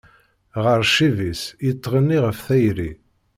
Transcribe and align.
Ɣer 0.63 0.79
ccib-is, 0.89 1.41
yettɣenni 1.65 2.17
ɣef 2.25 2.39
tayri. 2.47 2.91